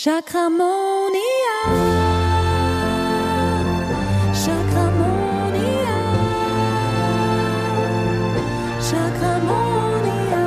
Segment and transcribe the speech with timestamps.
[0.00, 1.56] Chakramonia.
[4.32, 5.96] Chakramonia.
[8.80, 10.44] Chakramonia.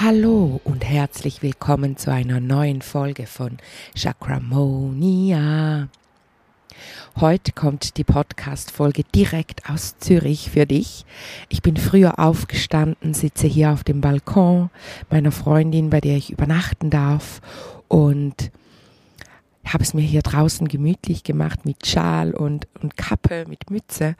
[0.00, 3.58] Hallo und herzlich willkommen zu einer neuen Folge von
[3.94, 5.88] Chakramonia.
[7.20, 11.04] Heute kommt die Podcast-Folge direkt aus Zürich für dich.
[11.48, 14.70] Ich bin früher aufgestanden, sitze hier auf dem Balkon
[15.10, 17.40] meiner Freundin, bei der ich übernachten darf
[17.88, 18.50] und
[19.64, 24.16] habe es mir hier draußen gemütlich gemacht mit Schal und, und Kappe, mit Mütze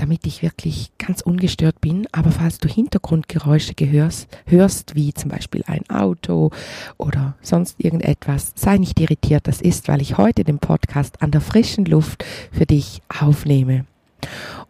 [0.00, 2.06] damit ich wirklich ganz ungestört bin.
[2.12, 6.50] Aber falls du Hintergrundgeräusche gehörst, hörst, wie zum Beispiel ein Auto
[6.96, 9.46] oder sonst irgendetwas, sei nicht irritiert.
[9.46, 13.84] Das ist, weil ich heute den Podcast an der frischen Luft für dich aufnehme.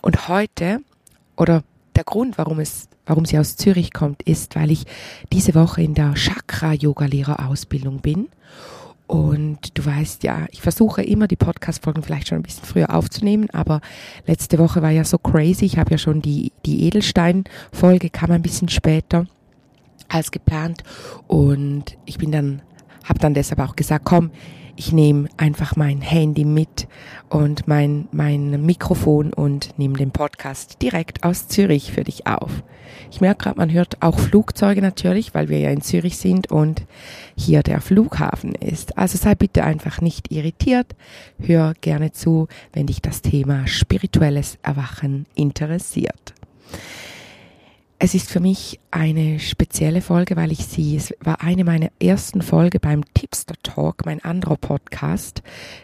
[0.02, 0.80] Und heute,
[1.36, 1.62] oder
[1.94, 4.84] der Grund, warum es warum sie aus Zürich kommt, ist, weil ich
[5.32, 8.28] diese Woche in der Chakra-Yoga-Lehrerausbildung bin
[9.10, 13.51] und du weißt ja, ich versuche immer die Podcast-Folgen vielleicht schon ein bisschen früher aufzunehmen,
[13.51, 13.80] aber
[14.29, 15.65] letzte Woche war ja so crazy.
[15.65, 19.26] Ich habe ja schon die, die Edelstein-Folge, kam ein bisschen später
[20.09, 20.84] als geplant.
[21.26, 22.62] Und ich bin dann,
[23.02, 24.30] habe dann deshalb auch gesagt, komm,
[24.80, 26.88] ich nehme einfach mein Handy mit
[27.28, 32.62] und mein, mein Mikrofon und nehme den Podcast direkt aus Zürich für dich auf.
[33.10, 36.87] Ich merke gerade, man hört auch Flugzeuge natürlich, weil wir ja in Zürich sind und
[37.37, 38.96] hier der Flughafen ist.
[38.96, 40.96] Also sei bitte einfach nicht irritiert.
[41.38, 46.32] Hör gerne zu, wenn dich das Thema spirituelles Erwachen interessiert.
[48.02, 52.40] Es ist für mich eine spezielle Folge, weil ich sie, es war eine meiner ersten
[52.40, 55.43] Folge beim Tipster Talk, mein anderer Podcast.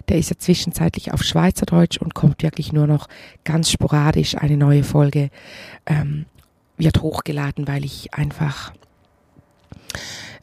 [0.09, 3.09] Der ist ja zwischenzeitlich auf Schweizerdeutsch und kommt wirklich nur noch
[3.45, 4.35] ganz sporadisch.
[4.35, 5.29] Eine neue Folge
[5.85, 6.25] ähm,
[6.79, 8.73] wird hochgeladen, weil ich einfach,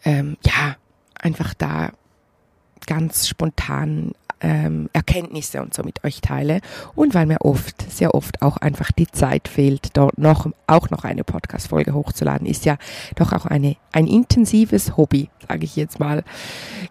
[0.06, 0.76] ähm, ja,
[1.16, 1.92] einfach da
[2.86, 6.60] ganz spontan ähm, Erkenntnisse und so mit euch teile
[6.96, 11.06] und weil mir oft, sehr oft auch einfach die Zeit fehlt, dort noch auch noch
[11.06, 12.78] eine Podcast-Folge hochzuladen, ist ja
[13.16, 16.24] doch auch eine ein intensives Hobby, sage ich jetzt mal.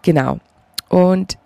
[0.00, 0.40] Genau.
[0.88, 1.38] Und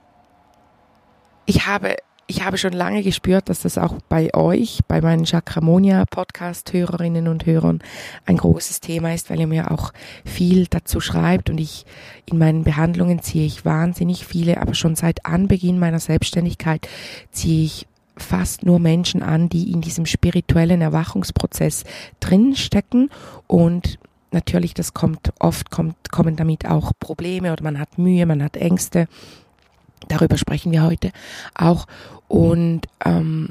[1.45, 1.97] ich habe
[2.29, 7.29] ich habe schon lange gespürt, dass das auch bei euch, bei meinen Chakramonia Podcast Hörerinnen
[7.29, 7.81] und Hörern
[8.25, 9.93] ein großes Thema ist, weil ihr mir auch
[10.25, 11.87] viel dazu schreibt und ich
[12.25, 16.89] in meinen Behandlungen ziehe ich wahnsinnig viele, aber schon seit Anbeginn meiner Selbstständigkeit
[17.31, 17.87] ziehe ich
[18.17, 21.85] fast nur Menschen an, die in diesem spirituellen Erwachungsprozess
[22.19, 23.11] drinstecken
[23.47, 23.99] und
[24.33, 28.57] natürlich das kommt oft kommt kommen damit auch Probleme oder man hat Mühe, man hat
[28.57, 29.07] Ängste
[30.09, 31.11] Darüber sprechen wir heute
[31.55, 31.87] auch.
[32.29, 33.51] Und ähm,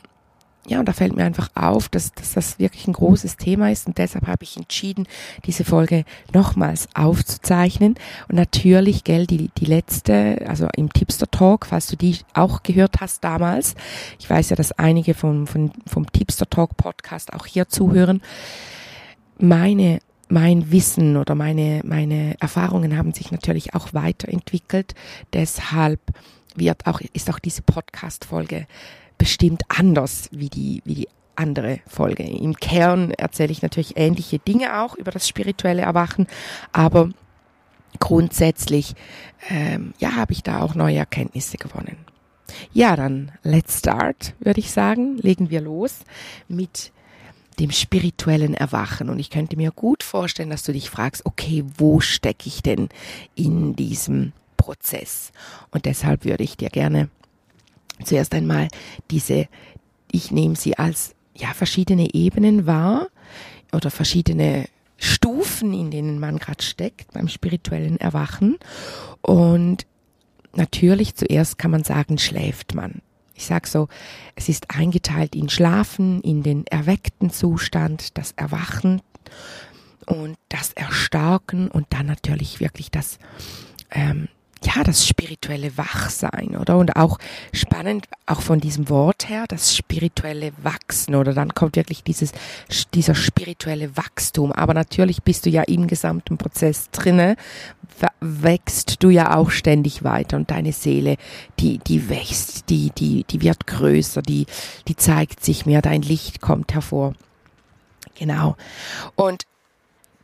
[0.68, 3.86] ja, und da fällt mir einfach auf, dass, dass das wirklich ein großes Thema ist
[3.86, 5.08] und deshalb habe ich entschieden,
[5.46, 7.96] diese Folge nochmals aufzuzeichnen.
[8.28, 13.00] Und natürlich, gell, die, die letzte, also im Tipster Talk, falls du die auch gehört
[13.00, 13.76] hast damals,
[14.20, 18.22] ich weiß ja, dass einige vom, vom, vom Tipster Talk Podcast auch hier zuhören,
[19.38, 24.96] meine mein Wissen oder meine, meine Erfahrungen haben sich natürlich auch weiterentwickelt.
[25.34, 26.00] Deshalb
[26.56, 28.68] wird auch, ist auch diese Podcast-Folge
[29.18, 32.24] bestimmt anders wie die, wie die andere Folge.
[32.24, 36.28] Im Kern erzähle ich natürlich ähnliche Dinge auch über das spirituelle Erwachen,
[36.72, 37.10] aber
[38.00, 38.94] grundsätzlich
[39.50, 41.98] ähm, ja habe ich da auch neue Erkenntnisse gewonnen.
[42.72, 45.18] Ja, dann let's start, würde ich sagen.
[45.18, 46.00] Legen wir los
[46.48, 46.92] mit
[47.60, 49.10] dem spirituellen Erwachen.
[49.10, 52.90] Und ich könnte mir gut vorstellen, dass du dich fragst, okay, wo stecke ich denn
[53.34, 54.34] in diesem
[54.66, 55.32] Prozess.
[55.70, 57.10] Und deshalb würde ich dir gerne
[58.04, 58.68] zuerst einmal
[59.12, 59.48] diese,
[60.12, 63.08] ich nehme sie als ja verschiedene Ebenen wahr
[63.72, 64.66] oder verschiedene
[64.98, 68.58] Stufen, in denen man gerade steckt beim spirituellen Erwachen.
[69.22, 69.86] Und
[70.56, 73.02] natürlich zuerst kann man sagen, schläft man.
[73.36, 73.88] Ich sage so,
[74.36, 79.02] es ist eingeteilt in Schlafen, in den erweckten Zustand, das Erwachen
[80.08, 83.20] und das Erstarken und dann natürlich wirklich das
[83.92, 84.30] ähm,
[84.66, 86.78] ja, das spirituelle Wachsein, oder?
[86.78, 87.20] Und auch
[87.54, 91.34] spannend, auch von diesem Wort her, das spirituelle Wachsen, oder?
[91.34, 92.32] Dann kommt wirklich dieses,
[92.94, 94.52] dieser spirituelle Wachstum.
[94.52, 97.36] Aber natürlich bist du ja im gesamten Prozess drinne,
[98.20, 101.18] wächst du ja auch ständig weiter und deine Seele,
[101.60, 104.48] die, die wächst, die, die, die wird größer, die,
[104.88, 107.14] die zeigt sich mehr, dein Licht kommt hervor.
[108.18, 108.56] Genau.
[109.16, 109.44] Und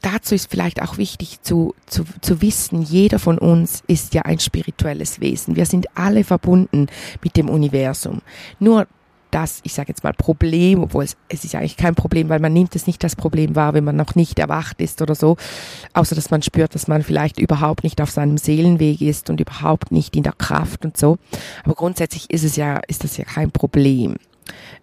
[0.01, 4.39] dazu ist vielleicht auch wichtig zu, zu, zu wissen, jeder von uns ist ja ein
[4.39, 5.55] spirituelles Wesen.
[5.55, 6.87] Wir sind alle verbunden
[7.23, 8.21] mit dem Universum.
[8.59, 8.87] Nur
[9.31, 12.53] das, ich sage jetzt mal Problem, obwohl es, es ist eigentlich kein Problem, weil man
[12.53, 15.37] nimmt es nicht als Problem wahr, wenn man noch nicht erwacht ist oder so,
[15.93, 19.91] außer dass man spürt, dass man vielleicht überhaupt nicht auf seinem Seelenweg ist und überhaupt
[19.91, 21.17] nicht in der Kraft und so.
[21.63, 24.17] Aber grundsätzlich ist es ja, ist das ja kein Problem.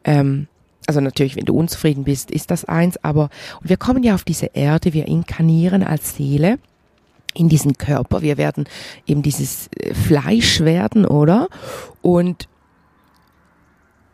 [0.04, 0.48] Ähm,
[0.88, 3.28] also natürlich, wenn du unzufrieden bist, ist das eins, aber
[3.60, 6.58] und wir kommen ja auf diese Erde, wir inkarnieren als Seele
[7.34, 8.64] in diesen Körper, wir werden
[9.06, 11.48] eben dieses äh, Fleisch werden, oder?
[12.00, 12.48] Und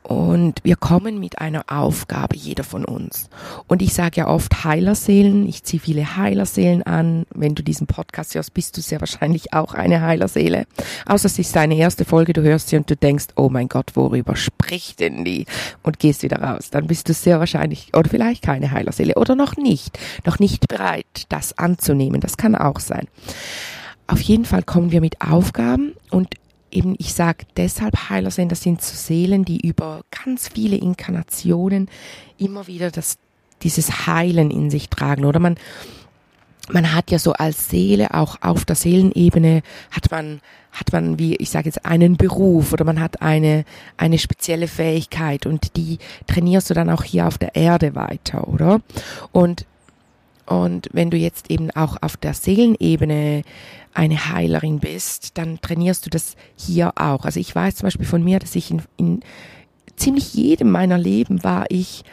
[0.05, 3.31] und wir kommen mit einer Aufgabe, jeder von uns.
[3.69, 7.25] Und ich sage ja oft Heilerseelen, ich ziehe viele Heilerseelen an.
[7.35, 10.67] Wenn du diesen Podcast hörst, bist du sehr wahrscheinlich auch eine Heilerseele.
[11.07, 13.93] Außer es ist deine erste Folge, du hörst sie und du denkst, oh mein Gott,
[13.95, 15.47] worüber spricht denn die?
[15.83, 16.69] Und gehst wieder raus.
[16.71, 21.25] Dann bist du sehr wahrscheinlich, oder vielleicht keine Heilerseele, oder noch nicht, noch nicht bereit,
[21.31, 22.21] das anzunehmen.
[22.21, 23.09] Das kann auch sein.
[24.07, 26.29] Auf jeden Fall kommen wir mit Aufgaben und
[26.75, 31.89] eben, ich sage deshalb Heiler sind, das sind so Seelen, die über ganz viele Inkarnationen
[32.39, 33.19] immer wieder das,
[33.63, 35.25] dieses Heilen in sich tragen.
[35.25, 35.57] Oder man,
[36.71, 40.41] man hat ja so als Seele auch auf der Seelenebene hat man
[40.73, 43.65] hat man wie ich sage jetzt einen Beruf oder man hat eine
[43.97, 48.81] eine spezielle Fähigkeit und die trainierst du dann auch hier auf der Erde weiter, oder?
[49.31, 49.67] Und
[50.47, 53.43] und wenn du jetzt eben auch auf der Seelenebene
[53.95, 57.25] eine Heilerin bist, dann trainierst du das hier auch.
[57.25, 59.21] Also ich weiß zum Beispiel von mir, dass ich in, in
[59.97, 62.05] ziemlich jedem meiner Leben war ich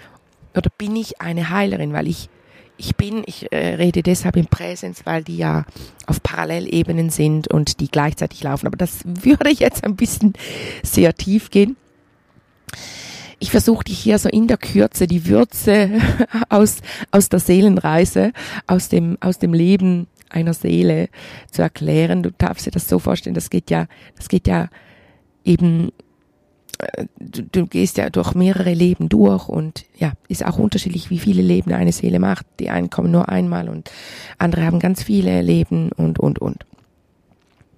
[0.56, 2.30] oder bin ich eine Heilerin, weil ich
[2.78, 5.66] ich bin, ich äh, rede deshalb im Präsens, weil die ja
[6.08, 8.66] auf Parallelebenen sind und die gleichzeitig laufen.
[8.66, 10.34] Aber das würde jetzt ein bisschen
[10.82, 11.78] sehr tief gehen.
[13.42, 15.90] Ich versuche dich hier so in der Kürze die Würze
[16.50, 16.78] aus,
[17.10, 18.34] aus der Seelenreise,
[18.68, 21.10] aus dem, aus dem Leben einer Seele
[21.50, 22.22] zu erklären.
[22.22, 24.70] Du darfst dir das so vorstellen, das geht ja, das geht ja
[25.44, 25.92] eben,
[26.78, 31.18] äh, du, du gehst ja durch mehrere Leben durch und ja, ist auch unterschiedlich, wie
[31.20, 32.46] viele Leben eine Seele macht.
[32.60, 33.90] Die einen kommen nur einmal und
[34.38, 36.64] andere haben ganz viele Leben und, und, und.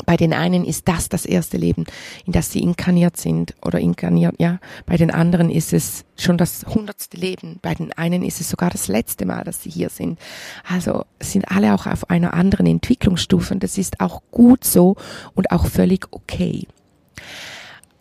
[0.05, 1.85] Bei den einen ist das das erste Leben,
[2.25, 4.59] in das sie inkarniert sind oder inkarniert, ja.
[4.85, 7.59] Bei den anderen ist es schon das hundertste Leben.
[7.61, 10.19] Bei den einen ist es sogar das letzte Mal, dass sie hier sind.
[10.67, 14.95] Also sind alle auch auf einer anderen Entwicklungsstufe und das ist auch gut so
[15.35, 16.67] und auch völlig okay.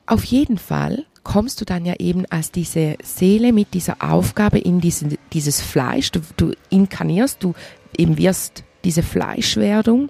[0.06, 4.80] Auf jeden Fall kommst du dann ja eben als diese Seele mit dieser Aufgabe in
[4.80, 6.10] diesen, dieses Fleisch.
[6.10, 7.54] Du, du inkarnierst, du
[7.96, 10.08] eben wirst diese Fleischwerdung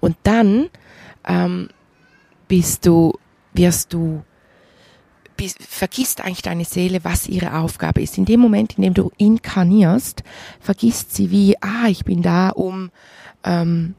[0.00, 0.68] und dann
[1.26, 1.68] ähm,
[2.48, 3.18] bist du,
[3.52, 4.22] wirst du,
[5.36, 8.18] bist, vergisst eigentlich deine Seele, was ihre Aufgabe ist.
[8.18, 10.22] In dem Moment, in dem du inkarnierst,
[10.60, 12.90] vergisst sie wie, ah, ich bin da, um,
[13.44, 13.94] ähm,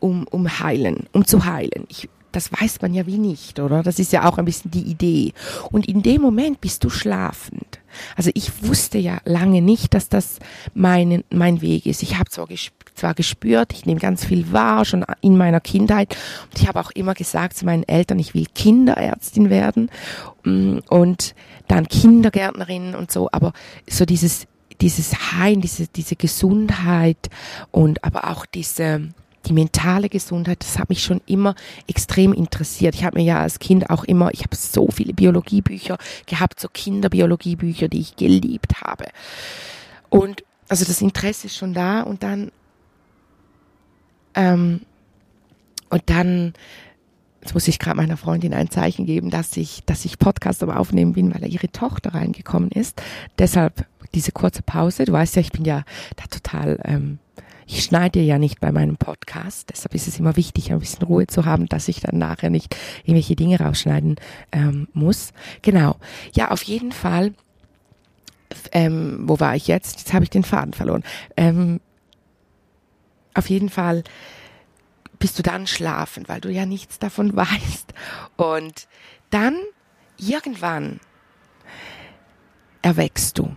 [0.00, 1.86] um, um heilen, um zu heilen.
[1.88, 3.82] Ich, das weiß man ja wie nicht, oder?
[3.82, 5.32] Das ist ja auch ein bisschen die Idee.
[5.72, 7.80] Und in dem Moment bist du schlafend.
[8.14, 10.38] Also ich wusste ja lange nicht, dass das
[10.74, 12.02] mein, mein Weg ist.
[12.02, 12.46] Ich habe zwar,
[12.94, 16.14] zwar gespürt, ich nehme ganz viel wahr, schon in meiner Kindheit.
[16.50, 19.90] Und ich habe auch immer gesagt zu meinen Eltern, ich will Kinderärztin werden
[20.44, 21.34] mm, und
[21.68, 23.30] dann Kindergärtnerin und so.
[23.32, 23.54] Aber
[23.88, 24.46] so dieses,
[24.82, 27.30] dieses Heilen, diese, diese Gesundheit
[27.70, 29.08] und aber auch diese,
[29.46, 31.54] die mentale Gesundheit, das hat mich schon immer
[31.86, 32.94] extrem interessiert.
[32.94, 36.68] Ich habe mir ja als Kind auch immer, ich habe so viele Biologiebücher gehabt, so
[36.68, 39.06] Kinderbiologiebücher, die ich geliebt habe.
[40.08, 42.50] Und also das Interesse ist schon da und dann
[44.34, 44.80] ähm,
[45.88, 46.52] und dann
[47.46, 50.70] Jetzt muss ich gerade meiner Freundin ein Zeichen geben, dass ich, dass ich Podcast am
[50.70, 53.00] Aufnehmen bin, weil ihre Tochter reingekommen ist.
[53.38, 55.04] Deshalb diese kurze Pause.
[55.04, 55.84] Du weißt ja, ich bin ja
[56.16, 57.20] da total ähm,
[57.66, 61.26] ich schneide ja nicht bei meinem Podcast, deshalb ist es immer wichtig, ein bisschen Ruhe
[61.26, 64.16] zu haben, dass ich dann nachher nicht irgendwelche Dinge rausschneiden
[64.52, 65.32] ähm, muss.
[65.62, 65.96] Genau.
[66.32, 67.34] Ja, auf jeden Fall.
[68.70, 69.98] Ähm, wo war ich jetzt?
[69.98, 71.02] Jetzt habe ich den Faden verloren.
[71.36, 71.80] Ähm,
[73.34, 74.04] auf jeden Fall
[75.18, 77.92] bist du dann schlafen, weil du ja nichts davon weißt.
[78.36, 78.86] Und
[79.30, 79.56] dann
[80.18, 81.00] irgendwann
[82.82, 83.54] erweckst du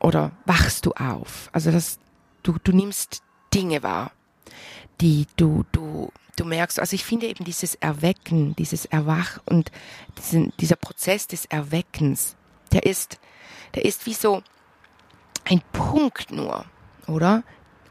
[0.00, 1.48] oder wachst du auf.
[1.52, 1.98] Also das,
[2.42, 3.22] du, du nimmst
[3.52, 4.12] Dinge wahr,
[5.00, 6.80] die du, du, du merkst.
[6.80, 9.70] Also ich finde eben dieses Erwecken, dieses Erwach und
[10.18, 12.36] diesen, dieser Prozess des Erweckens,
[12.72, 13.18] der ist,
[13.74, 14.42] der ist wie so
[15.44, 16.64] ein Punkt nur,
[17.06, 17.42] oder?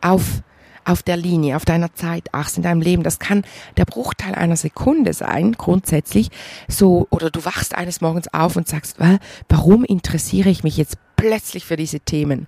[0.01, 0.41] Auf,
[0.84, 3.03] auf der Linie, auf deiner Zeitachse in deinem Leben.
[3.03, 3.46] Das kann
[3.77, 6.29] der Bruchteil einer Sekunde sein, grundsätzlich.
[6.67, 8.98] So, oder du wachst eines Morgens auf und sagst,
[9.50, 12.48] warum interessiere ich mich jetzt plötzlich für diese Themen?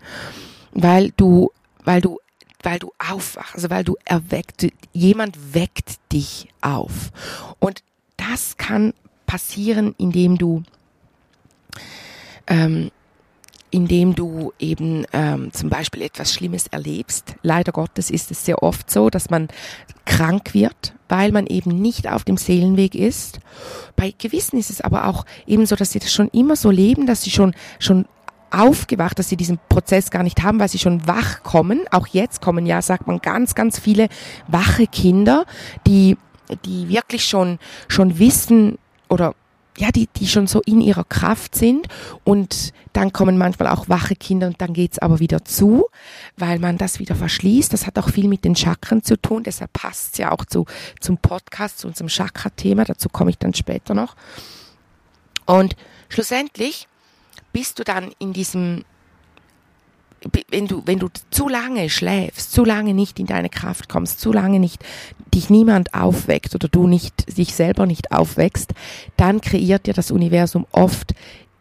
[0.71, 1.51] Weil du
[1.83, 2.19] weil du
[2.65, 7.11] weil du aufwachst, also weil du erweckt, jemand weckt dich auf.
[7.59, 7.83] Und
[8.15, 8.93] das kann
[9.25, 10.63] passieren, indem du
[12.47, 12.89] ähm,
[13.73, 17.35] indem du eben ähm, zum Beispiel etwas Schlimmes erlebst.
[17.41, 19.47] Leider Gottes ist es sehr oft so, dass man
[20.05, 23.39] krank wird, weil man eben nicht auf dem Seelenweg ist.
[23.95, 27.07] Bei Gewissen ist es aber auch eben so, dass sie das schon immer so leben,
[27.07, 28.05] dass sie schon schon
[28.53, 31.81] aufgewacht, dass sie diesen Prozess gar nicht haben, weil sie schon wach kommen.
[31.91, 34.09] Auch jetzt kommen ja, sagt man, ganz, ganz viele
[34.47, 35.45] wache Kinder,
[35.87, 36.17] die,
[36.65, 38.77] die wirklich schon, schon wissen
[39.09, 39.35] oder
[39.77, 41.87] ja, die, die schon so in ihrer Kraft sind
[42.23, 45.87] und dann kommen manchmal auch wache Kinder und dann geht's aber wieder zu,
[46.37, 47.73] weil man das wieder verschließt.
[47.73, 50.65] Das hat auch viel mit den Chakren zu tun, deshalb passt's ja auch zu,
[50.99, 54.15] zum Podcast, zu unserem Chakra-Thema, dazu komme ich dann später noch.
[55.45, 55.75] Und
[56.09, 56.87] schlussendlich
[57.53, 58.83] bist du dann in diesem
[60.49, 64.31] wenn du, wenn du zu lange schläfst, zu lange nicht in deine Kraft kommst, zu
[64.31, 64.83] lange nicht
[65.33, 68.73] dich niemand aufweckt oder du nicht, dich selber nicht aufwächst,
[69.17, 71.13] dann kreiert dir das Universum oft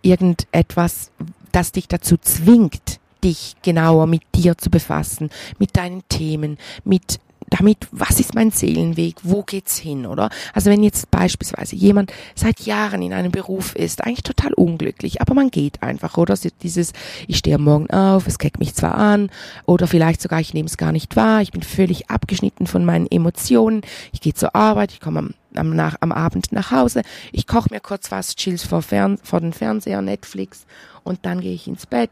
[0.03, 1.11] irgendetwas,
[1.51, 7.21] das dich dazu zwingt, dich genauer mit dir zu befassen, mit deinen Themen, mit
[7.53, 10.31] damit, was ist mein Seelenweg, wo geht's hin, oder?
[10.55, 15.35] Also wenn jetzt beispielsweise jemand seit Jahren in einem Beruf ist, eigentlich total unglücklich, aber
[15.35, 16.35] man geht einfach, oder?
[16.63, 16.93] Dieses,
[17.27, 19.31] ich stehe Morgen auf, es keckt mich zwar an,
[19.67, 23.07] oder vielleicht sogar, ich nehme es gar nicht wahr, ich bin völlig abgeschnitten von meinen
[23.11, 23.83] Emotionen,
[24.13, 27.69] ich gehe zur Arbeit, ich komme am am, nach, am Abend nach Hause, ich koche
[27.71, 30.65] mir kurz was, chill vor, Fern, vor den Fernseher, Netflix
[31.05, 32.11] und dann gehe ich ins Bett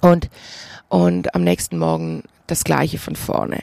[0.00, 0.30] und,
[0.88, 3.58] und am nächsten Morgen das gleiche von vorne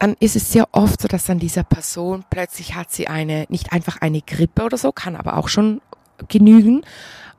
[0.00, 3.72] dann ist es sehr oft so, dass dann dieser Person plötzlich hat sie eine, nicht
[3.72, 5.80] einfach eine Grippe oder so, kann aber auch schon
[6.28, 6.82] genügen.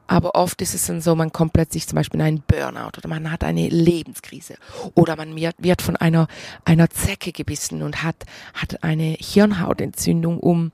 [0.08, 3.08] Aber oft ist es dann so, man kommt plötzlich zum Beispiel in einen Burnout oder
[3.08, 4.56] man hat eine Lebenskrise
[4.94, 6.27] oder man wird von einer,
[6.65, 8.18] einer Zecke gebissen und hat,
[8.53, 10.72] hat eine Hirnhautentzündung um,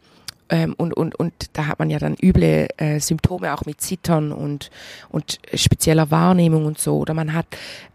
[0.50, 4.32] ähm, und, und, und da hat man ja dann üble äh, Symptome auch mit Zittern
[4.32, 4.72] und,
[5.10, 6.98] und spezieller Wahrnehmung und so.
[6.98, 7.46] Oder man hat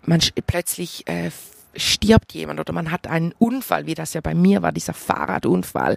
[0.05, 1.31] man plötzlich äh,
[1.75, 5.97] stirbt jemand oder man hat einen Unfall, wie das ja bei mir war, dieser Fahrradunfall,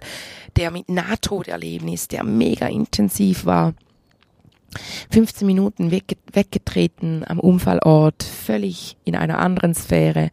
[0.56, 3.74] der mit Nahtoderlebnis, der mega intensiv war.
[5.10, 10.30] 15 Minuten weggetreten am Unfallort, völlig in einer anderen Sphäre,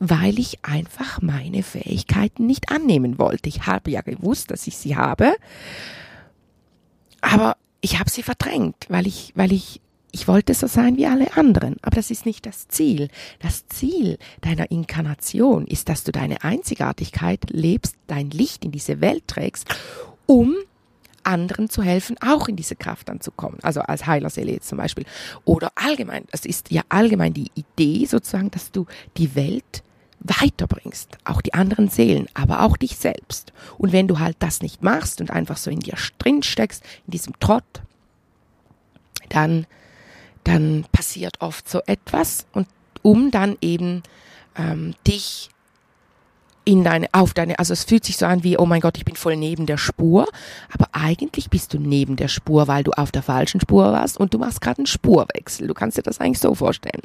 [0.00, 3.48] weil ich einfach meine Fähigkeiten nicht annehmen wollte.
[3.48, 5.34] Ich habe ja gewusst, dass ich sie habe,
[7.20, 9.80] aber ich habe sie verdrängt, weil ich, weil ich
[10.14, 13.08] ich wollte so sein wie alle anderen, aber das ist nicht das Ziel.
[13.40, 19.26] Das Ziel deiner Inkarnation ist, dass du deine Einzigartigkeit lebst, dein Licht in diese Welt
[19.26, 19.66] trägst,
[20.26, 20.54] um
[21.24, 23.58] anderen zu helfen, auch in diese Kraft anzukommen.
[23.62, 25.04] Also als Heilerseele jetzt zum Beispiel.
[25.44, 29.82] Oder allgemein, es ist ja allgemein die Idee sozusagen, dass du die Welt
[30.20, 33.52] weiterbringst, auch die anderen Seelen, aber auch dich selbst.
[33.78, 37.10] Und wenn du halt das nicht machst und einfach so in dir drin steckst, in
[37.10, 37.64] diesem Trott,
[39.28, 39.66] dann
[40.44, 42.68] dann passiert oft so etwas und
[43.02, 44.02] um dann eben
[44.56, 45.50] ähm, dich
[46.64, 49.04] in deine, auf deine, also es fühlt sich so an wie, oh mein Gott, ich
[49.04, 50.26] bin voll neben der Spur,
[50.72, 54.32] aber eigentlich bist du neben der Spur, weil du auf der falschen Spur warst und
[54.32, 55.66] du machst gerade einen Spurwechsel.
[55.66, 57.02] Du kannst dir das eigentlich so vorstellen.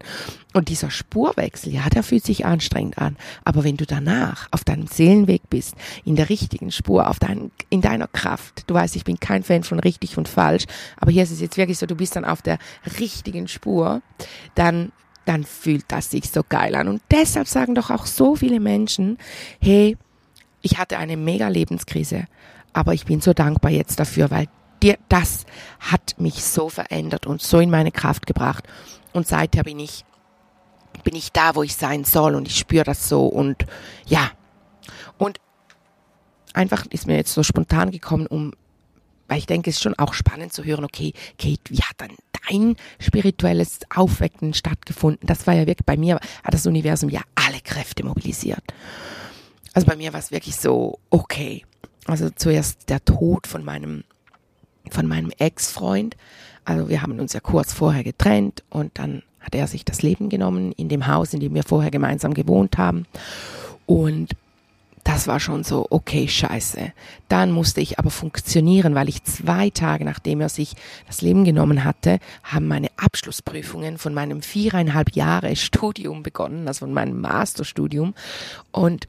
[0.54, 3.18] Und dieser Spurwechsel, ja, der fühlt sich anstrengend an.
[3.44, 5.76] Aber wenn du danach auf deinem Seelenweg bist,
[6.06, 9.64] in der richtigen Spur, auf dein, in deiner Kraft, du weißt, ich bin kein Fan
[9.64, 10.66] von richtig und falsch,
[10.98, 12.60] aber hier ist es jetzt wirklich so, du bist dann auf der
[13.00, 14.02] richtigen Spur,
[14.56, 14.92] dann
[15.30, 16.88] dann fühlt das sich so geil an.
[16.88, 19.20] Und deshalb sagen doch auch so viele Menschen,
[19.62, 19.96] hey,
[20.64, 22.26] ich hatte eine mega Lebenskrise,
[22.74, 24.48] aber ich bin so dankbar jetzt dafür, weil
[24.82, 25.46] dir, das
[25.80, 28.68] hat mich so verändert und so in meine Kraft gebracht.
[29.14, 30.04] Und seither bin ich,
[31.04, 33.68] bin ich da, wo ich sein soll und ich spüre das so und
[34.08, 34.32] ja.
[35.20, 35.40] Und
[36.54, 38.54] einfach ist mir jetzt so spontan gekommen, um
[39.30, 42.12] weil ich denke, es ist schon auch spannend zu hören, okay, Kate, wie hat dann
[42.50, 45.26] dein spirituelles Aufwecken stattgefunden?
[45.26, 48.64] Das war ja wirklich, bei mir hat das Universum ja alle Kräfte mobilisiert.
[49.74, 51.64] Also bei mir war es wirklich so, okay.
[52.06, 54.04] Also zuerst der Tod von meinem,
[54.90, 56.18] von meinem Ex-Freund.
[56.66, 60.30] Also wir haben uns ja kurz vorher getrennt und dann hat er sich das Leben
[60.30, 63.06] genommen in dem Haus, in dem wir vorher gemeinsam gewohnt haben.
[63.86, 64.36] Und
[65.04, 66.94] das war schon so, okay, scheiße.
[67.28, 70.74] Dann musste ich aber funktionieren, weil ich zwei Tage nachdem er sich
[71.08, 76.94] das Leben genommen hatte, haben meine Abschlussprüfungen von meinem viereinhalb Jahre Studium begonnen, also von
[76.94, 78.14] meinem Masterstudium.
[78.72, 79.08] Und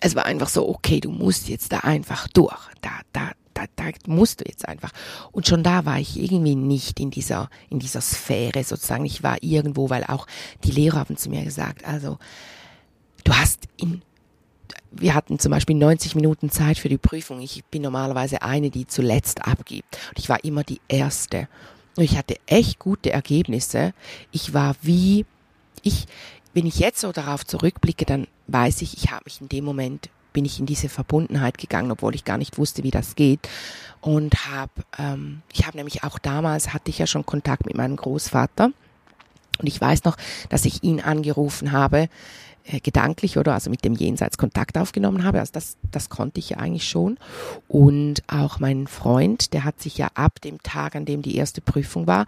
[0.00, 2.56] es war einfach so, okay, du musst jetzt da einfach durch.
[2.80, 4.90] Da, da, da, da musst du jetzt einfach.
[5.30, 9.04] Und schon da war ich irgendwie nicht in dieser, in dieser Sphäre sozusagen.
[9.04, 10.26] Ich war irgendwo, weil auch
[10.64, 12.18] die Lehrer haben zu mir gesagt, also,
[13.24, 14.02] du hast in
[14.90, 17.40] wir hatten zum Beispiel 90 Minuten Zeit für die Prüfung.
[17.40, 19.98] Ich bin normalerweise eine, die zuletzt abgibt.
[20.08, 21.48] Und ich war immer die Erste.
[21.96, 23.92] ich hatte echt gute Ergebnisse.
[24.32, 25.26] Ich war wie,
[25.82, 26.06] ich,
[26.54, 30.10] wenn ich jetzt so darauf zurückblicke, dann weiß ich, ich habe mich in dem Moment
[30.32, 33.48] bin ich in diese Verbundenheit gegangen, obwohl ich gar nicht wusste, wie das geht.
[34.00, 37.96] Und habe, ähm, ich habe nämlich auch damals hatte ich ja schon Kontakt mit meinem
[37.96, 38.70] Großvater.
[39.58, 40.16] Und ich weiß noch,
[40.48, 42.08] dass ich ihn angerufen habe,
[42.64, 45.40] äh, gedanklich oder also mit dem Jenseits Kontakt aufgenommen habe.
[45.40, 47.18] Also das, das konnte ich ja eigentlich schon.
[47.68, 51.60] Und auch mein Freund, der hat sich ja ab dem Tag, an dem die erste
[51.60, 52.26] Prüfung war,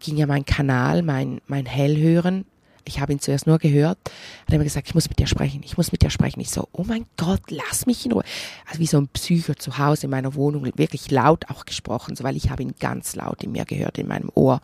[0.00, 2.44] ging ja mein Kanal, mein, mein Hellhören
[2.88, 3.98] ich habe ihn zuerst nur gehört,
[4.46, 6.40] hat er mir gesagt, ich muss mit dir sprechen, ich muss mit dir sprechen.
[6.40, 8.24] Ich so, oh mein Gott, lass mich in Ruhe.
[8.66, 12.24] Also wie so ein Psycho zu Hause in meiner Wohnung, wirklich laut auch gesprochen, so,
[12.24, 14.60] weil ich habe ihn ganz laut in mir gehört, in meinem Ohr.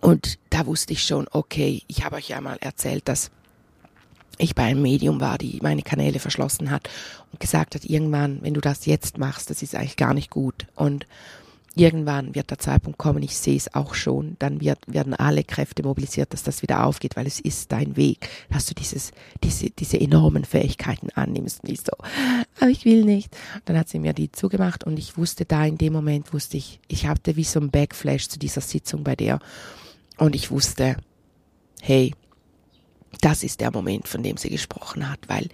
[0.00, 3.30] Und da wusste ich schon, okay, ich habe euch ja mal erzählt, dass
[4.38, 6.88] ich bei einem Medium war, die meine Kanäle verschlossen hat
[7.32, 10.66] und gesagt hat, irgendwann, wenn du das jetzt machst, das ist eigentlich gar nicht gut.
[10.74, 11.06] Und
[11.74, 15.82] irgendwann wird der Zeitpunkt kommen, ich sehe es auch schon, dann wird, werden alle Kräfte
[15.82, 19.12] mobilisiert, dass das wieder aufgeht, weil es ist dein Weg, dass du dieses,
[19.42, 21.64] diese, diese enormen Fähigkeiten annimmst.
[21.64, 21.92] Nicht so,
[22.60, 23.36] aber ich will nicht.
[23.64, 26.80] Dann hat sie mir die zugemacht und ich wusste da in dem Moment, wusste ich,
[26.88, 29.40] ich hatte wie so ein Backflash zu dieser Sitzung bei der
[30.16, 30.96] und ich wusste,
[31.80, 32.14] hey,
[33.20, 35.48] das ist der Moment, von dem sie gesprochen hat, weil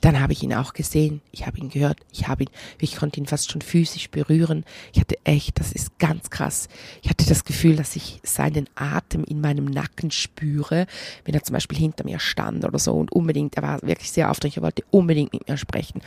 [0.00, 2.50] dann habe ich ihn auch gesehen, ich habe ihn gehört, ich habe ihn,
[2.80, 4.64] ich konnte ihn fast schon physisch berühren.
[4.92, 6.68] Ich hatte echt, das ist ganz krass.
[7.02, 10.86] Ich hatte das Gefühl, dass ich seinen Atem in meinem Nacken spüre,
[11.24, 14.30] wenn er zum Beispiel hinter mir stand oder so und unbedingt, er war wirklich sehr
[14.30, 16.02] aufdringlich, er wollte unbedingt mit mir sprechen.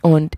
[0.00, 0.36] Und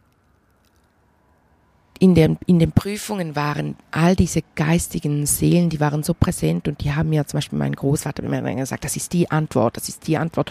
[1.98, 6.82] in den, in den Prüfungen waren all diese geistigen Seelen, die waren so präsent und
[6.82, 10.06] die haben mir zum Beispiel mein Großvater mir gesagt, das ist die Antwort, das ist
[10.06, 10.50] die Antwort.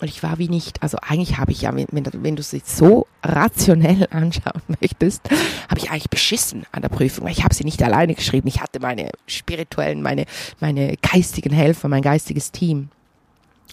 [0.00, 3.06] Und ich war wie nicht, also eigentlich habe ich ja, wenn, wenn du es so
[3.22, 5.22] rationell anschauen möchtest,
[5.68, 7.28] habe ich eigentlich beschissen an der Prüfung.
[7.28, 8.48] Ich habe sie nicht alleine geschrieben.
[8.48, 10.26] Ich hatte meine spirituellen, meine,
[10.58, 12.88] meine geistigen Helfer, mein geistiges Team.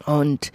[0.06, 0.52] Und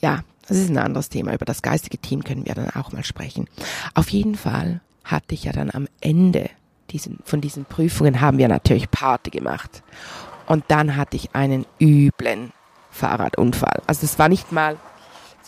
[0.00, 1.34] ja, das ist ein anderes Thema.
[1.34, 3.48] Über das geistige Team können wir dann auch mal sprechen.
[3.94, 6.50] Auf jeden Fall hatte ich ja dann am Ende
[6.90, 9.82] diesen, von diesen Prüfungen haben wir natürlich Party gemacht.
[10.46, 12.52] Und dann hatte ich einen üblen
[12.90, 13.82] Fahrradunfall.
[13.86, 14.76] Also es war nicht mal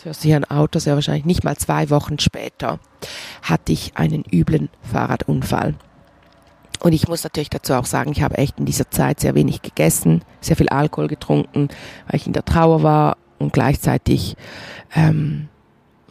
[0.05, 2.79] hörst du hier ein Auto, sehr wahrscheinlich nicht mal zwei Wochen später,
[3.41, 5.75] hatte ich einen üblen Fahrradunfall.
[6.79, 9.61] Und ich muss natürlich dazu auch sagen, ich habe echt in dieser Zeit sehr wenig
[9.61, 11.69] gegessen, sehr viel Alkohol getrunken,
[12.07, 14.37] weil ich in der Trauer war und gleichzeitig,
[14.93, 15.47] ähm,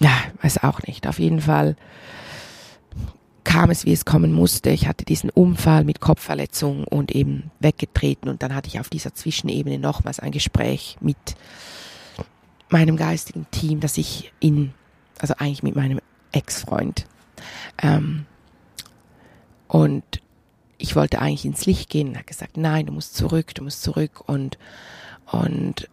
[0.00, 0.10] ja,
[0.42, 1.06] weiß auch nicht.
[1.06, 1.76] Auf jeden Fall
[3.44, 4.70] kam es, wie es kommen musste.
[4.70, 9.14] Ich hatte diesen Unfall mit Kopfverletzung und eben weggetreten und dann hatte ich auf dieser
[9.14, 11.16] Zwischenebene nochmals ein Gespräch mit
[12.70, 14.72] meinem geistigen Team, dass ich in,
[15.18, 16.00] also eigentlich mit meinem
[16.32, 17.06] Ex-Freund,
[17.82, 18.26] ähm,
[19.68, 20.04] und
[20.78, 23.82] ich wollte eigentlich ins Licht gehen und hat gesagt, nein, du musst zurück, du musst
[23.82, 24.58] zurück und,
[25.26, 25.88] und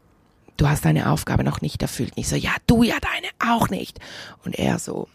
[0.57, 2.11] du hast deine Aufgabe noch nicht erfüllt.
[2.15, 3.99] Und ich so, ja, du ja deine auch nicht.
[4.43, 5.07] Und er so,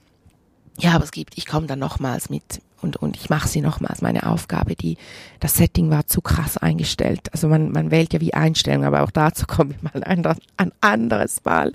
[0.79, 4.03] ja, aber es gibt, ich komme dann nochmals mit und, und ich mache sie nochmals,
[4.03, 4.77] meine Aufgabe.
[4.77, 4.99] Die,
[5.41, 7.33] das Setting war zu krass eingestellt.
[7.33, 10.73] Also man, man wählt ja wie Einstellungen, aber auch dazu komme ich mal ein, ein
[10.81, 11.73] anderes Mal,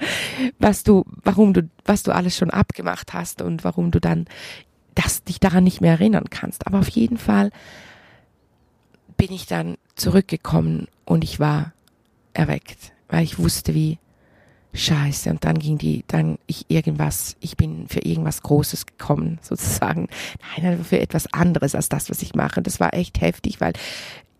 [0.60, 4.26] was du, warum du, was du alles schon abgemacht hast und warum du dann
[4.94, 6.68] das, dich daran nicht mehr erinnern kannst.
[6.68, 7.52] Aber auf jeden Fall
[9.18, 11.74] bin ich dann zurückgekommen und ich war
[12.34, 13.98] erweckt, weil ich wusste, wie,
[14.74, 15.30] Scheiße.
[15.30, 20.08] Und dann ging die, dann ich irgendwas, ich bin für irgendwas Großes gekommen, sozusagen.
[20.58, 22.62] Nein, für etwas anderes als das, was ich mache.
[22.62, 23.74] Das war echt heftig, weil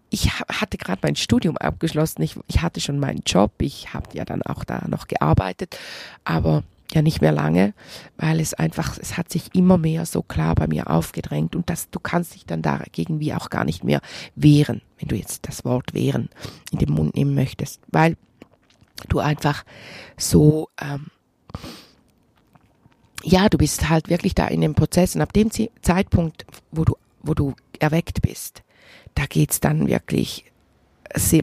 [0.10, 2.22] ich hatte gerade mein Studium abgeschlossen.
[2.22, 3.52] Ich, ich hatte schon meinen Job.
[3.60, 5.78] Ich habe ja dann auch da noch gearbeitet,
[6.26, 6.64] aber
[6.94, 7.74] ja nicht mehr lange,
[8.18, 11.90] weil es einfach, es hat sich immer mehr so klar bei mir aufgedrängt und das,
[11.90, 14.02] du kannst dich dann dagegen wie auch gar nicht mehr
[14.36, 16.30] wehren, wenn du jetzt das Wort wehren
[16.72, 18.18] in den Mund nehmen möchtest, weil
[19.10, 19.64] du einfach
[20.18, 21.08] so, ähm,
[23.24, 25.50] ja, du bist halt wirklich da in dem Prozess und ab dem
[25.82, 28.64] Zeitpunkt, wo du, wo du erweckt bist,
[29.16, 30.46] da geht's dann wirklich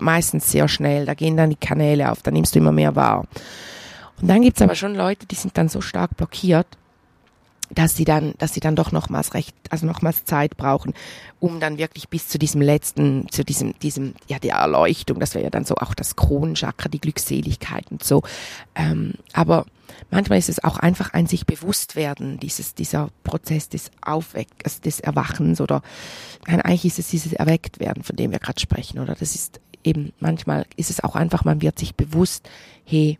[0.00, 3.26] meistens sehr schnell, da gehen dann die Kanäle auf, da nimmst du immer mehr wahr.
[4.20, 6.66] Und dann gibt's aber schon Leute, die sind dann so stark blockiert,
[7.70, 10.94] dass sie dann, dass sie dann doch nochmals recht, also nochmals Zeit brauchen,
[11.40, 15.44] um dann wirklich bis zu diesem letzten, zu diesem, diesem, ja, der Erleuchtung, das wäre
[15.44, 18.22] ja dann so auch das Kronenchakra, die Glückseligkeit und so.
[18.74, 19.66] Ähm, aber
[20.11, 24.81] manchmal ist es auch einfach ein sich bewusst werden, dieses, dieser Prozess des Aufweck, also
[24.81, 25.83] des Erwachens oder,
[26.46, 29.61] nein, eigentlich ist es dieses erweckt werden, von dem wir gerade sprechen, oder das ist
[29.85, 32.48] eben, manchmal ist es auch einfach, man wird sich bewusst,
[32.85, 33.18] hey,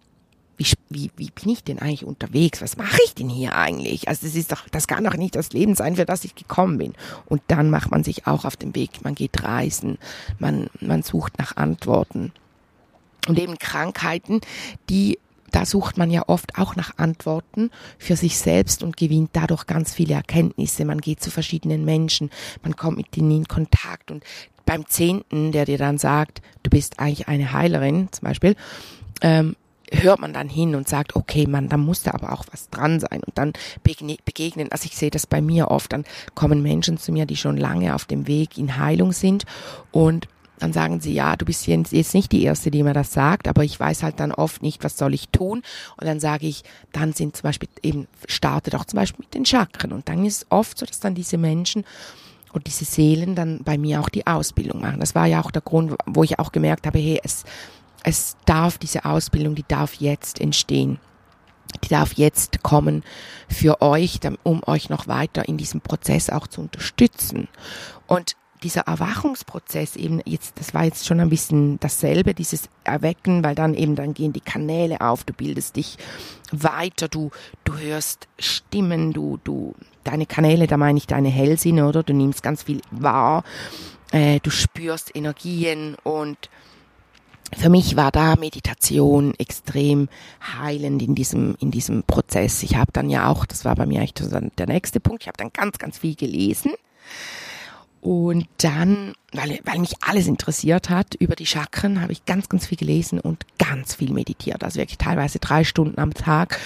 [0.59, 2.61] wie, wie, wie bin ich denn eigentlich unterwegs?
[2.61, 4.09] Was mache ich denn hier eigentlich?
[4.09, 6.79] Also das ist doch, das kann doch nicht das Leben sein, für das ich gekommen
[6.79, 6.95] bin.
[7.27, 9.99] Und dann macht man sich auch auf den Weg, man geht reisen,
[10.39, 12.33] man, man sucht nach Antworten.
[13.29, 14.41] Und eben Krankheiten,
[14.91, 15.19] die
[15.51, 19.95] da sucht man ja oft auch nach Antworten für sich selbst und gewinnt dadurch ganz
[19.95, 20.85] viele Erkenntnisse.
[20.85, 22.29] Man geht zu verschiedenen Menschen,
[22.63, 24.25] man kommt mit ihnen in Kontakt und
[24.67, 28.57] beim Zehnten, der dir dann sagt, du bist eigentlich eine Heilerin zum Beispiel,
[29.23, 29.57] ähm,
[29.93, 33.01] hört man dann hin und sagt, okay, man, da muss da aber auch was dran
[33.01, 37.13] sein und dann begegnen, also ich sehe das bei mir oft, dann kommen Menschen zu
[37.13, 39.45] mir, die schon lange auf dem Weg in Heilung sind
[39.91, 43.49] und dann sagen sie, ja, du bist jetzt nicht die Erste, die mir das sagt,
[43.49, 45.63] aber ich weiß halt dann oft nicht, was soll ich tun.
[45.97, 49.47] Und dann sage ich, dann sind zum Beispiel eben, starte doch zum Beispiel mit den
[49.47, 49.93] Chakren.
[49.93, 51.85] Und dann ist es oft so, dass dann diese Menschen
[52.53, 55.01] und diese Seelen dann bei mir auch die Ausbildung machen.
[55.01, 57.45] Das war ja auch der Grund, wo ich auch gemerkt habe, hey, es,
[58.09, 60.99] es darf diese Ausbildung, die darf jetzt entstehen.
[61.85, 63.05] Die darf jetzt kommen
[63.49, 67.49] für euch, um euch noch weiter in diesem Prozess auch zu unterstützen.
[68.07, 73.55] Und dieser Erwachungsprozess eben jetzt, das war jetzt schon ein bisschen dasselbe, dieses Erwecken, weil
[73.55, 75.99] dann eben dann gehen die Kanäle auf, du bildest dich
[76.51, 77.31] weiter, du,
[77.65, 82.03] du hörst Stimmen, du, du, deine Kanäle, da meine ich deine Hellsinne, oder?
[82.03, 83.45] Du nimmst ganz viel wahr,
[84.13, 86.49] äh, du spürst Energien und
[87.57, 90.09] für mich war da Meditation extrem
[90.59, 92.63] heilend in diesem, in diesem Prozess.
[92.63, 94.15] Ich habe dann ja auch, das war bei mir eigentlich
[94.57, 96.73] der nächste Punkt, ich habe dann ganz, ganz viel gelesen.
[98.01, 102.67] Und dann, weil, weil mich alles interessiert hat über die Chakren, habe ich ganz, ganz
[102.67, 104.63] viel gelesen und ganz viel meditiert.
[104.63, 106.61] Also wirklich teilweise drei Stunden am Tag,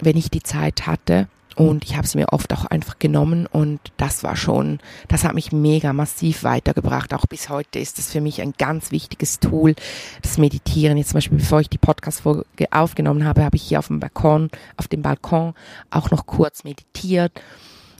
[0.00, 1.28] wenn ich die Zeit hatte.
[1.56, 5.32] Und ich habe sie mir oft auch einfach genommen und das war schon, das hat
[5.32, 7.14] mich mega massiv weitergebracht.
[7.14, 9.74] Auch bis heute ist das für mich ein ganz wichtiges Tool,
[10.20, 10.98] das Meditieren.
[10.98, 14.50] Jetzt zum Beispiel, bevor ich die Podcast-Folge aufgenommen habe, habe ich hier auf dem Balkon,
[14.76, 15.54] auf dem Balkon
[15.88, 17.32] auch noch kurz meditiert,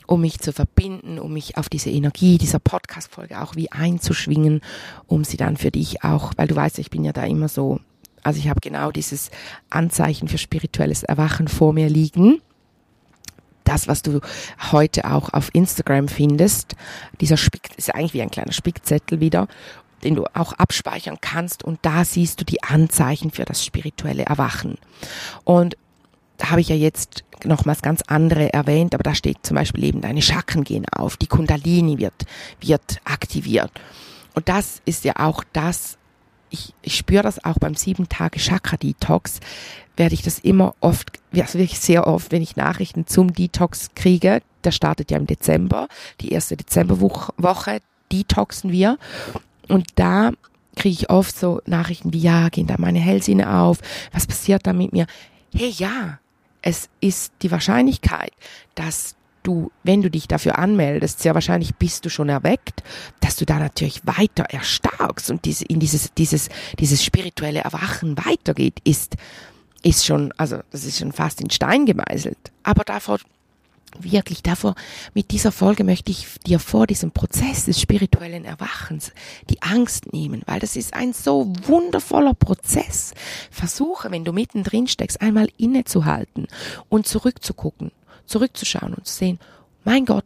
[0.07, 4.61] um mich zu verbinden, um mich auf diese Energie dieser Podcast-Folge auch wie einzuschwingen,
[5.07, 7.81] um sie dann für dich auch, weil du weißt, ich bin ja da immer so,
[8.23, 9.31] also ich habe genau dieses
[9.71, 12.43] Anzeichen für spirituelles Erwachen vor mir liegen
[13.67, 14.21] das, was du
[14.73, 16.77] heute auch auf Instagram findest.
[17.21, 19.49] Dieser Spick ist eigentlich wie ein kleiner Spickzettel wieder
[20.05, 24.79] den du auch abspeichern kannst und da siehst du die Anzeichen für das spirituelle Erwachen.
[25.45, 25.77] Und
[26.37, 30.01] da habe ich ja jetzt nochmals ganz andere erwähnt, aber da steht zum Beispiel eben
[30.01, 32.27] deine Chakren gehen auf, die Kundalini wird,
[32.61, 33.71] wird aktiviert.
[34.35, 35.97] Und das ist ja auch das,
[36.51, 39.41] ich, ich spüre das auch beim sieben Tage Chakra Detox,
[39.97, 44.43] werde ich das immer oft, also wirklich sehr oft, wenn ich Nachrichten zum Detox kriege,
[44.65, 45.89] der startet ja im Dezember,
[46.21, 47.81] die erste Dezemberwoche
[48.13, 48.99] detoxen wir
[49.69, 50.33] und da
[50.77, 53.79] kriege ich oft so Nachrichten wie, ja, gehen da meine Hellsinne auf,
[54.13, 55.07] was passiert da mit mir?
[55.55, 56.19] Hey, ja,
[56.63, 58.33] es ist die Wahrscheinlichkeit,
[58.75, 59.16] dass
[59.47, 62.83] du, wenn du dich dafür anmeldest, sehr wahrscheinlich bist du schon erweckt,
[63.21, 68.81] dass du da natürlich weiter erstarkst und diese, in dieses, dieses, dieses spirituelle Erwachen weitergeht,
[68.85, 69.17] ist,
[69.83, 72.53] ist schon, also das ist schon fast in Stein gemeißelt.
[72.63, 73.19] Aber davor,
[74.01, 74.75] wirklich davor,
[75.15, 79.13] mit dieser Folge möchte ich dir vor diesem Prozess des spirituellen Erwachens
[79.49, 83.15] die Angst nehmen, weil das ist ein so wundervoller Prozess.
[83.51, 86.49] Versuche, wenn du mittendrin steckst, einmal innezuhalten
[86.89, 87.93] und zurückzugucken,
[88.27, 89.39] zurückzuschauen und zu sehen,
[89.85, 90.25] mein Gott,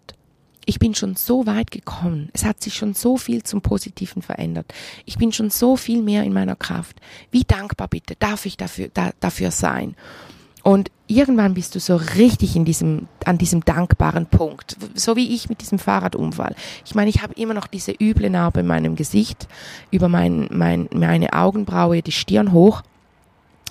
[0.67, 2.29] ich bin schon so weit gekommen.
[2.33, 4.73] Es hat sich schon so viel zum Positiven verändert.
[5.05, 6.97] Ich bin schon so viel mehr in meiner Kraft.
[7.31, 9.97] Wie dankbar bitte darf ich dafür, da, dafür sein?
[10.63, 14.77] Und irgendwann bist du so richtig in diesem, an diesem dankbaren Punkt.
[14.95, 16.55] So wie ich mit diesem Fahrradunfall.
[16.85, 19.49] Ich meine, ich habe immer noch diese üble Narbe in meinem Gesicht,
[19.91, 22.83] über mein, mein, meine Augenbraue, die Stirn hoch,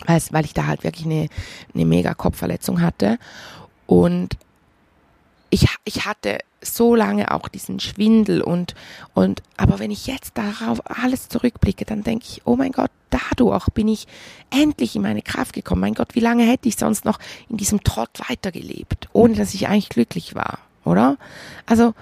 [0.06, 1.28] weil ich da halt wirklich eine,
[1.74, 3.20] eine mega Kopfverletzung hatte.
[3.90, 4.38] Und
[5.50, 8.76] ich, ich hatte so lange auch diesen Schwindel und,
[9.16, 13.66] und, aber wenn ich jetzt darauf alles zurückblicke, dann denke ich, oh mein Gott, dadurch
[13.70, 14.06] bin ich
[14.52, 15.82] endlich in meine Kraft gekommen.
[15.82, 17.18] Mein Gott, wie lange hätte ich sonst noch
[17.50, 21.18] in diesem Trott weitergelebt, ohne dass ich eigentlich glücklich war, oder?
[21.66, 21.96] Also,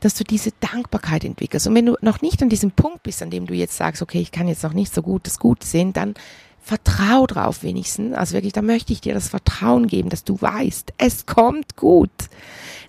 [0.00, 1.66] dass du diese Dankbarkeit entwickelst.
[1.66, 4.20] Und wenn du noch nicht an diesem Punkt bist, an dem du jetzt sagst, okay,
[4.20, 6.16] ich kann jetzt noch nicht so gut das Gute sehen, dann
[6.64, 8.14] vertrau drauf wenigstens.
[8.14, 12.10] Also wirklich, da möchte ich dir das Vertrauen geben, dass du weißt, es kommt gut.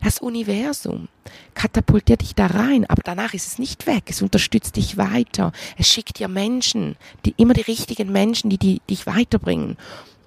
[0.02, 1.10] Das Universum
[1.56, 4.04] katapultiert dich da rein, aber danach ist es nicht weg.
[4.08, 5.52] Es unterstützt dich weiter.
[5.78, 9.78] Es schickt dir Menschen, die, immer die richtigen Menschen, die, die dich weiterbringen.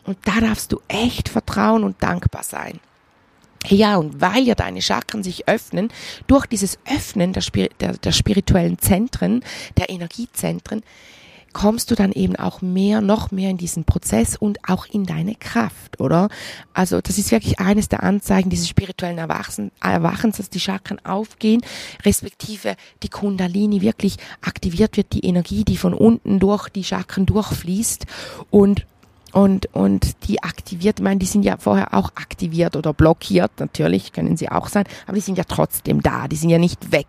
[0.05, 2.81] Und da darfst du echt vertrauen und dankbar sein.
[3.67, 5.91] Ja, und weil ja deine Chakren sich öffnen,
[6.27, 7.43] durch dieses Öffnen der,
[7.81, 9.43] der, der spirituellen Zentren,
[9.77, 10.83] der Energiezentren,
[11.53, 15.35] kommst du dann eben auch mehr, noch mehr in diesen Prozess und auch in deine
[15.35, 16.29] Kraft, oder?
[16.75, 21.61] Also das ist wirklich eines der Anzeigen dieses spirituellen Erwachens, dass die Chakren aufgehen,
[22.05, 28.07] respektive die Kundalini wirklich aktiviert wird, die Energie, die von unten durch die Chakren durchfließt
[28.51, 28.87] und
[29.33, 34.13] und, und die aktiviert, ich meine, die sind ja vorher auch aktiviert oder blockiert, natürlich
[34.13, 37.07] können sie auch sein, aber die sind ja trotzdem da, die sind ja nicht weg.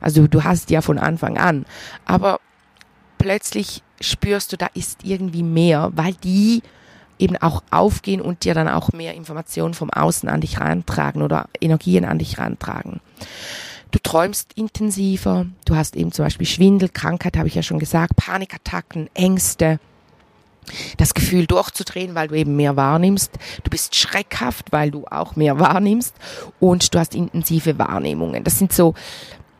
[0.00, 1.66] Also du hast ja von Anfang an.
[2.06, 2.40] Aber
[3.18, 6.62] plötzlich spürst du, da ist irgendwie mehr, weil die
[7.18, 11.48] eben auch aufgehen und dir dann auch mehr Informationen vom Außen an dich rantragen oder
[11.60, 13.00] Energien an dich rantragen.
[13.90, 18.16] Du träumst intensiver, du hast eben zum Beispiel Schwindel, Krankheit, habe ich ja schon gesagt,
[18.16, 19.80] Panikattacken, Ängste,
[20.98, 23.32] das Gefühl durchzudrehen, weil du eben mehr wahrnimmst.
[23.64, 26.14] Du bist schreckhaft, weil du auch mehr wahrnimmst
[26.60, 28.44] und du hast intensive Wahrnehmungen.
[28.44, 28.94] Das sind so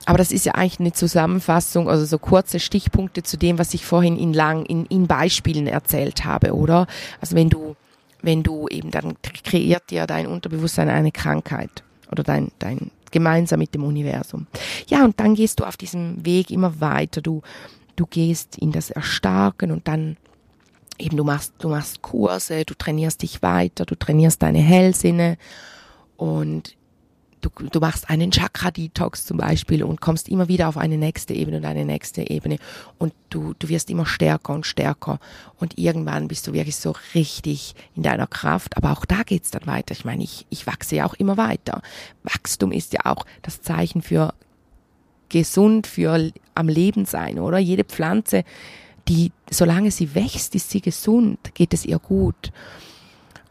[0.08, 3.84] aber das ist ja eigentlich eine Zusammenfassung, also so kurze Stichpunkte zu dem, was ich
[3.84, 6.86] vorhin in lang, in, in Beispielen erzählt habe, oder?
[7.20, 7.76] Also wenn du,
[8.22, 13.74] wenn du eben dann kreiert dir dein Unterbewusstsein eine Krankheit oder dein, dein, gemeinsam mit
[13.74, 14.46] dem Universum.
[14.86, 17.20] Ja, und dann gehst du auf diesem Weg immer weiter.
[17.20, 17.42] Du,
[17.94, 20.16] du gehst in das Erstarken und dann
[20.98, 25.36] eben du machst, du machst Kurse, du trainierst dich weiter, du trainierst deine Hellsinne
[26.16, 26.77] und
[27.40, 31.58] du, du machst einen Chakra-Detox zum Beispiel und kommst immer wieder auf eine nächste Ebene
[31.58, 32.58] und eine nächste Ebene
[32.98, 35.18] und du, du wirst immer stärker und stärker
[35.58, 39.66] und irgendwann bist du wirklich so richtig in deiner Kraft, aber auch da geht's dann
[39.66, 39.92] weiter.
[39.92, 41.82] Ich meine, ich, ich wachse ja auch immer weiter.
[42.22, 44.34] Wachstum ist ja auch das Zeichen für
[45.28, 47.58] gesund, für am Leben sein, oder?
[47.58, 48.44] Jede Pflanze,
[49.08, 52.52] die, solange sie wächst, ist sie gesund, geht es ihr gut.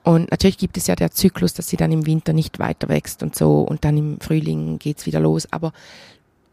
[0.08, 3.24] Und natürlich gibt es ja der Zyklus, dass sie dann im Winter nicht weiter wächst
[3.24, 5.52] und so und dann im Frühling geht's wieder los.
[5.52, 5.74] Aber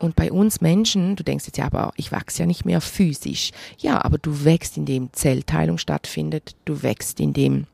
[0.01, 3.53] und bei uns Menschen, du denkst jetzt ja, aber ich wachse ja nicht mehr physisch.
[3.79, 7.69] Ja, aber du wächst, indem Zellteilung stattfindet, du wächst, indem,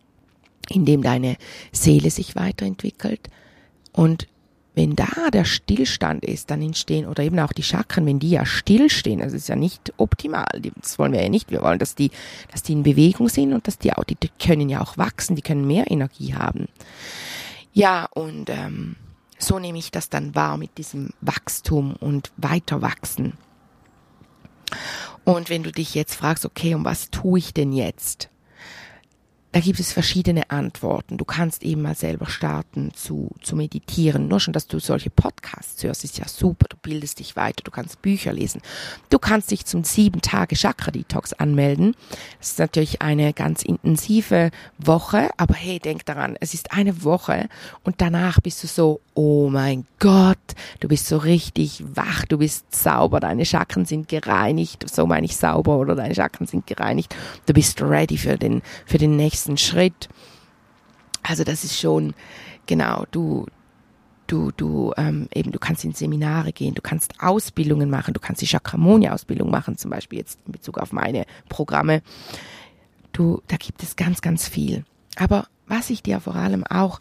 [0.69, 1.39] indem deine
[1.73, 3.31] Seele sich weiterentwickelt.
[3.91, 4.29] Und
[4.75, 8.47] wenn da der Stillstand ist, dann entstehen, oder eben auch die Chakren, wenn die ja
[8.47, 10.47] stillstehen, das ist ja nicht optimal,
[10.81, 12.11] das wollen wir ja nicht, wir wollen, dass die,
[12.53, 15.35] dass die in Bewegung sind und dass die auch, die, die können ja auch wachsen,
[15.37, 16.69] die können mehr Energie haben.
[17.73, 18.97] Ja, und ähm,
[19.39, 23.35] so nehme ich das dann wahr mit diesem Wachstum und Weiterwachsen.
[25.25, 28.31] Und wenn du dich jetzt fragst, okay, und was tue ich denn jetzt?
[29.53, 31.17] Da gibt es verschiedene Antworten.
[31.17, 34.29] Du kannst eben mal selber starten zu, zu meditieren.
[34.29, 36.67] Nur schon, dass du solche Podcasts hörst, ist ja super.
[36.69, 38.63] Du bildest dich weiter, du kannst Bücher lesen.
[39.09, 41.97] Du kannst dich zum sieben Tage Chakra Detox anmelden.
[42.39, 47.49] Das ist natürlich eine ganz intensive Woche, aber hey, denk daran, es ist eine Woche
[47.83, 50.39] und danach bist du so, oh mein Gott,
[50.81, 55.37] du bist so richtig wach, du bist sauber, deine Chakren sind gereinigt, so meine ich
[55.37, 57.15] sauber oder deine Chakren sind gereinigt.
[57.45, 60.09] Du bist ready für den, für den nächsten Schritt.
[61.23, 62.15] Also das ist schon,
[62.65, 63.45] genau, du,
[64.27, 68.41] du, du, ähm, eben, du kannst in Seminare gehen, du kannst Ausbildungen machen, du kannst
[68.41, 72.01] die Chakramoni-Ausbildung machen, zum Beispiel jetzt in Bezug auf meine Programme.
[73.13, 74.87] Du, da gibt es ganz, ganz viel.
[75.17, 77.01] Aber was ich dir vor allem auch,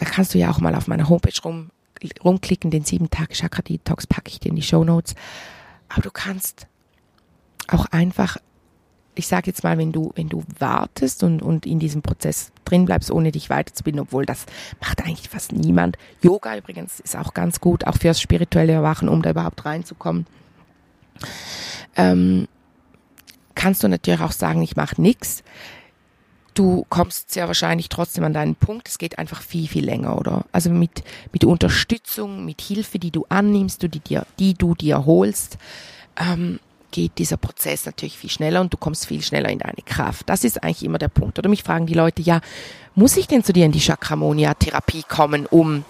[0.00, 1.70] da kannst du ja auch mal auf meiner Homepage rum,
[2.24, 5.14] rumklicken, den sieben Tage Chakra Detox packe ich dir in die Show Notes.
[5.88, 6.66] Aber du kannst
[7.68, 8.38] auch einfach
[9.14, 12.84] ich sage jetzt mal, wenn du, wenn du wartest und, und in diesem Prozess drin
[12.84, 14.46] bleibst, ohne dich weiterzubilden, obwohl das
[14.80, 15.96] macht eigentlich fast niemand.
[16.22, 20.26] Yoga übrigens ist auch ganz gut, auch fürs spirituelle Erwachen, um da überhaupt reinzukommen.
[21.96, 22.48] Ähm,
[23.54, 25.42] kannst du natürlich auch sagen, ich mache nichts.
[26.54, 28.88] Du kommst sehr wahrscheinlich trotzdem an deinen Punkt.
[28.88, 30.44] Es geht einfach viel, viel länger, oder?
[30.52, 35.58] Also mit, mit Unterstützung, mit Hilfe, die du annimmst, die, dir, die du dir holst,
[36.16, 36.58] ähm,
[36.90, 40.28] geht dieser Prozess natürlich viel schneller und du kommst viel schneller in deine Kraft.
[40.28, 41.38] Das ist eigentlich immer der Punkt.
[41.38, 42.40] Oder mich fragen die Leute, ja,
[42.94, 45.84] muss ich denn zu dir in die Chakramonia-Therapie kommen, um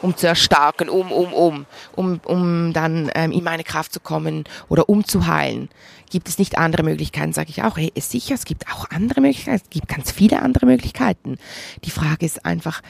[0.00, 4.44] um zu erstarken, um, um, um, um, um dann ähm, in meine Kraft zu kommen
[4.68, 5.68] oder um zu heilen.
[6.10, 9.20] Gibt es nicht andere Möglichkeiten, sage ich auch, hey, ist sicher, es gibt auch andere
[9.20, 11.38] Möglichkeiten, es gibt ganz viele andere Möglichkeiten.
[11.84, 12.80] Die Frage ist einfach,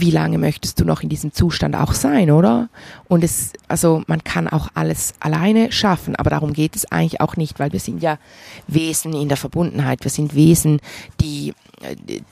[0.00, 2.68] wie lange möchtest du noch in diesem Zustand auch sein, oder?
[3.08, 7.36] Und es, also man kann auch alles alleine schaffen, aber darum geht es eigentlich auch
[7.36, 8.18] nicht, weil wir sind ja
[8.66, 10.04] Wesen in der Verbundenheit.
[10.04, 10.80] Wir sind Wesen,
[11.20, 11.54] die,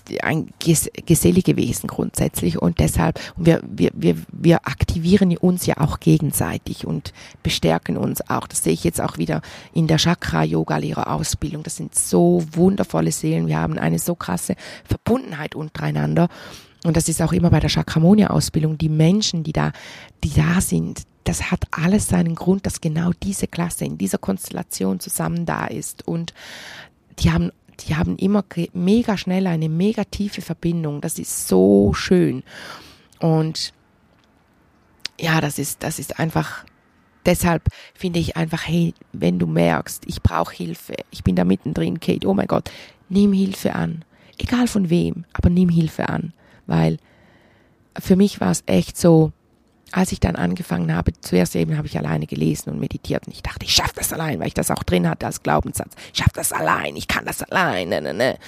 [0.07, 0.48] die ein
[1.05, 7.12] gesellige Wesen grundsätzlich und deshalb wir, wir, wir, wir aktivieren uns ja auch gegenseitig und
[7.42, 8.46] bestärken uns auch.
[8.46, 11.62] Das sehe ich jetzt auch wieder in der Chakra-Yoga-Lehrerausbildung.
[11.62, 13.46] Das sind so wundervolle Seelen.
[13.46, 16.29] Wir haben eine so krasse Verbundenheit untereinander
[16.84, 19.72] und das ist auch immer bei der Chakramonia-Ausbildung, die Menschen, die da,
[20.24, 24.98] die da sind, das hat alles seinen Grund, dass genau diese Klasse in dieser Konstellation
[24.98, 26.06] zusammen da ist.
[26.06, 26.34] Und
[27.20, 31.00] die haben, die haben immer mega schnell eine mega tiefe Verbindung.
[31.00, 32.42] Das ist so schön.
[33.20, 33.72] Und
[35.20, 36.64] ja, das ist, das ist einfach,
[37.24, 42.00] deshalb finde ich einfach, hey, wenn du merkst, ich brauche Hilfe, ich bin da mittendrin,
[42.00, 42.72] Kate, oh mein Gott,
[43.08, 44.04] nimm Hilfe an.
[44.38, 46.32] Egal von wem, aber nimm Hilfe an.
[46.66, 46.98] Weil
[47.98, 49.33] für mich war es echt so,
[49.92, 53.42] als ich dann angefangen habe, zuerst eben habe ich alleine gelesen und meditiert und ich
[53.42, 55.94] dachte, ich schaffe das allein, weil ich das auch drin hatte als Glaubenssatz.
[56.12, 57.90] Ich schaffe das allein, ich kann das allein.
[57.90, 58.38] Ne, ne, ne.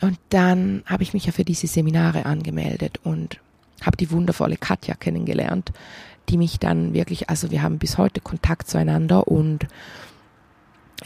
[0.00, 3.38] Und dann habe ich mich ja für diese Seminare angemeldet und
[3.82, 5.72] habe die wundervolle Katja kennengelernt,
[6.28, 9.66] die mich dann wirklich, also wir haben bis heute Kontakt zueinander und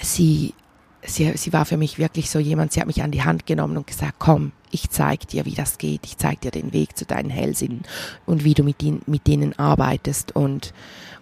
[0.00, 0.54] sie,
[1.04, 3.76] sie, sie war für mich wirklich so jemand, sie hat mich an die Hand genommen
[3.76, 7.04] und gesagt, komm, ich zeig dir, wie das geht, ich zeig dir den Weg zu
[7.04, 7.82] deinen Hellsinnen
[8.26, 10.34] und wie du mit, ihnen, mit denen arbeitest.
[10.34, 10.72] Und,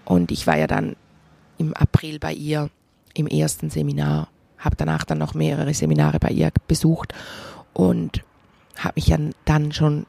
[0.04, 0.96] und ich war ja dann
[1.58, 2.70] im April bei ihr
[3.14, 7.12] im ersten Seminar, habe danach dann noch mehrere Seminare bei ihr besucht
[7.72, 8.22] und
[8.76, 9.12] habe mich
[9.44, 10.06] dann schon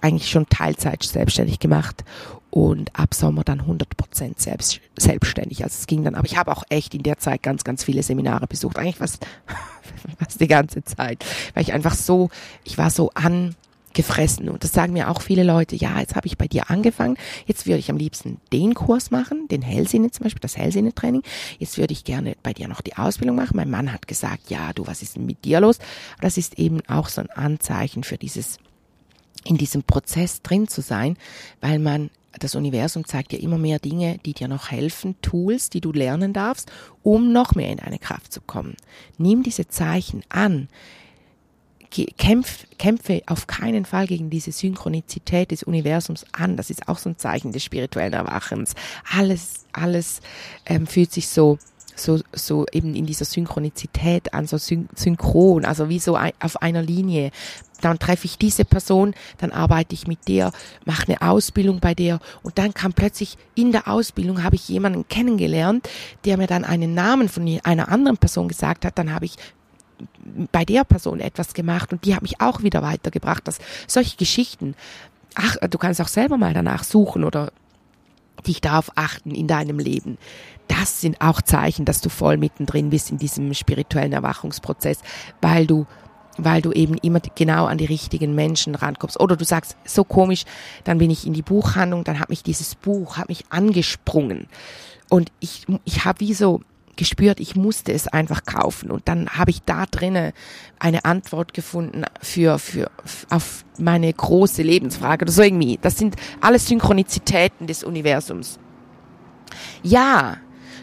[0.00, 2.04] eigentlich schon Teilzeit selbstständig gemacht
[2.58, 5.62] und ab Sommer dann 100 Prozent selbst, selbstständig.
[5.62, 8.02] Also es ging dann, aber ich habe auch echt in der Zeit ganz, ganz viele
[8.02, 9.24] Seminare besucht, eigentlich fast,
[10.18, 12.30] fast die ganze Zeit, weil ich einfach so,
[12.64, 16.36] ich war so angefressen und das sagen mir auch viele Leute, ja, jetzt habe ich
[16.36, 17.16] bei dir angefangen,
[17.46, 21.22] jetzt würde ich am liebsten den Kurs machen, den Hellsinne zum Beispiel, das Hellsinne-Training,
[21.60, 23.56] jetzt würde ich gerne bei dir noch die Ausbildung machen.
[23.56, 25.78] Mein Mann hat gesagt, ja, du, was ist denn mit dir los?
[26.20, 28.58] Das ist eben auch so ein Anzeichen für dieses
[29.44, 31.16] in diesem Prozess drin zu sein,
[31.60, 35.80] weil man das Universum zeigt dir immer mehr Dinge, die dir noch helfen, Tools, die
[35.80, 36.70] du lernen darfst,
[37.02, 38.76] um noch mehr in deine Kraft zu kommen.
[39.16, 40.68] Nimm diese Zeichen an.
[42.18, 46.58] Kämpf, kämpfe auf keinen Fall gegen diese Synchronizität des Universums an.
[46.58, 48.74] Das ist auch so ein Zeichen des spirituellen Erwachens.
[49.10, 50.20] Alles, alles
[50.66, 51.58] ähm, fühlt sich so
[51.98, 56.62] so, so eben in dieser Synchronizität an, so syn synchron, also wie so ein, auf
[56.62, 57.30] einer Linie.
[57.80, 60.52] Dann treffe ich diese Person, dann arbeite ich mit der,
[60.84, 65.06] mache eine Ausbildung bei der und dann kam plötzlich in der Ausbildung habe ich jemanden
[65.08, 65.88] kennengelernt,
[66.24, 69.36] der mir dann einen Namen von einer anderen Person gesagt hat, dann habe ich
[70.52, 73.46] bei der Person etwas gemacht und die hat mich auch wieder weitergebracht.
[73.46, 74.74] Das, solche Geschichten.
[75.34, 77.52] Ach, du kannst auch selber mal danach suchen oder
[78.46, 80.18] dich darauf achten in deinem Leben.
[80.68, 84.98] Das sind auch Zeichen, dass du voll mittendrin bist in diesem spirituellen Erwachungsprozess,
[85.40, 85.86] weil du
[86.38, 89.20] weil du eben immer genau an die richtigen Menschen rankommst.
[89.20, 90.44] Oder du sagst, so komisch,
[90.84, 94.46] dann bin ich in die Buchhandlung, dann hat mich dieses Buch, hat mich angesprungen.
[95.10, 96.60] Und ich, ich habe wie so
[96.96, 98.90] gespürt, ich musste es einfach kaufen.
[98.90, 100.32] Und dann habe ich da drinnen
[100.78, 102.90] eine Antwort gefunden für, für,
[103.30, 105.78] auf meine große Lebensfrage oder so irgendwie.
[105.80, 108.58] Das sind alles Synchronizitäten des Universums.
[109.82, 110.36] Ja,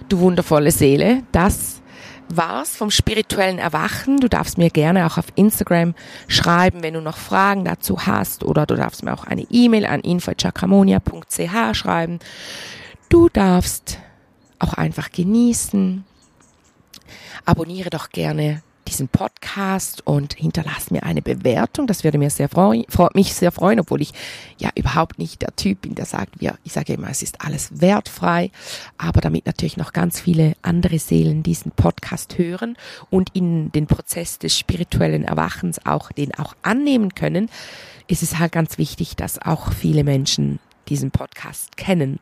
[0.09, 1.81] du wundervolle Seele, das
[2.29, 4.19] war's vom spirituellen Erwachen.
[4.19, 5.95] Du darfst mir gerne auch auf Instagram
[6.27, 10.01] schreiben, wenn du noch Fragen dazu hast oder du darfst mir auch eine E-Mail an
[10.01, 12.19] info.chakramonia.ch schreiben.
[13.09, 13.99] Du darfst
[14.59, 16.03] auch einfach genießen.
[17.45, 21.87] Abonniere doch gerne diesen Podcast und hinterlass mir eine Bewertung.
[21.87, 24.13] Das würde mir sehr freuen, mich sehr freuen, obwohl ich
[24.57, 27.81] ja überhaupt nicht der Typ bin, der sagt, wir, ich sage immer, es ist alles
[27.81, 28.51] wertfrei,
[28.97, 32.77] aber damit natürlich noch ganz viele andere Seelen diesen Podcast hören
[33.09, 37.49] und in den Prozess des spirituellen Erwachens auch den auch annehmen können,
[38.07, 42.19] ist es halt ganz wichtig, dass auch viele Menschen diesen Podcast kennen.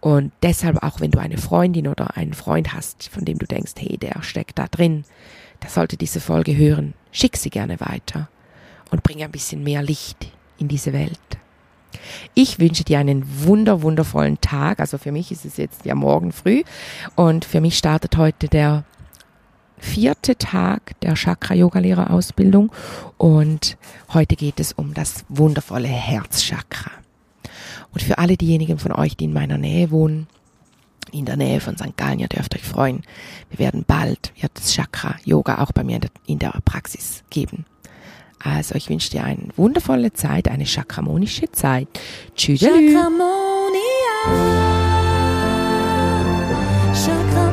[0.00, 3.74] Und deshalb auch, wenn du eine Freundin oder einen Freund hast, von dem du denkst,
[3.78, 5.04] hey, der steckt da drin,
[5.62, 8.28] der sollte diese Folge hören, schick sie gerne weiter
[8.90, 11.18] und bring ein bisschen mehr Licht in diese Welt.
[12.34, 14.80] Ich wünsche dir einen wunder, wundervollen Tag.
[14.80, 16.62] Also für mich ist es jetzt ja morgen früh
[17.14, 18.84] und für mich startet heute der
[19.78, 22.72] vierte Tag der Chakra-Yoga-Lehrerausbildung
[23.18, 23.76] und
[24.12, 26.92] heute geht es um das wundervolle Herzchakra.
[27.92, 30.28] Und für alle diejenigen von euch, die in meiner Nähe wohnen,
[31.12, 31.96] in der Nähe von St.
[31.96, 33.02] Gallen, ihr dürft euch freuen.
[33.50, 37.64] Wir werden bald, wird es Chakra Yoga auch bei mir in der Praxis geben.
[38.42, 41.86] Also ich wünsche dir eine wundervolle Zeit, eine chakramonische Zeit.
[42.34, 42.60] Tschüss.
[42.60, 43.12] Chakramonia.
[46.92, 47.51] Chakramonia.